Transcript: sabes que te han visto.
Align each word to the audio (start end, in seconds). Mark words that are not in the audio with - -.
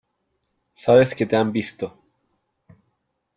sabes 0.73 1.13
que 1.13 1.27
te 1.27 1.35
han 1.35 1.51
visto. 1.51 1.85